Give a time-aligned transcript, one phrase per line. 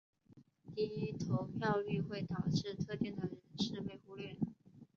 [0.73, 4.35] 低投票率会导致特定的人士被忽略。